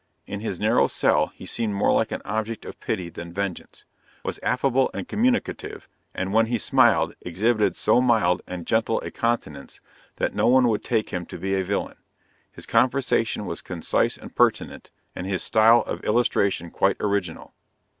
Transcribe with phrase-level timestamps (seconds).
[0.25, 3.85] In his narrow cell, he seemed more like an object of pity than vengeance
[4.25, 9.79] was affable and communicative, and when he smiled, exhibited so mild and gentle a countenance,
[10.15, 11.97] that no one would take him to be a villain.
[12.51, 17.53] His conversation was concise and pertinent, and his style of illustration quite original.